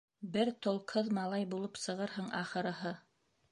[0.37, 2.97] Бер толкһыҙ малай булып сығырһың, ахырыһы!